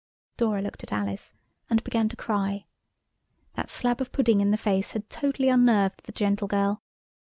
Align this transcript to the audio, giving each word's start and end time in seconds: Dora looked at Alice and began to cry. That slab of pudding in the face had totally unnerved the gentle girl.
Dora 0.37 0.63
looked 0.63 0.81
at 0.83 0.91
Alice 0.91 1.35
and 1.69 1.83
began 1.83 2.09
to 2.09 2.15
cry. 2.15 2.65
That 3.53 3.69
slab 3.69 4.01
of 4.01 4.11
pudding 4.11 4.41
in 4.41 4.49
the 4.49 4.57
face 4.57 4.93
had 4.93 5.11
totally 5.11 5.47
unnerved 5.49 6.05
the 6.07 6.11
gentle 6.11 6.47
girl. 6.47 6.81